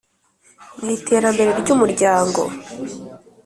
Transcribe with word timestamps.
mu 0.79 0.87
iterambere 0.97 1.51
ryu 1.61 1.75
muryango 1.81 2.41